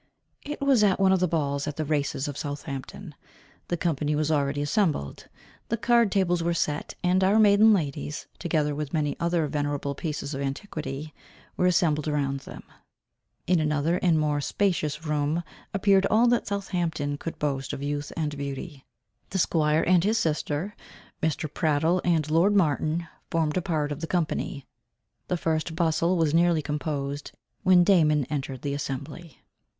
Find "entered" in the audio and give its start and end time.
28.31-28.63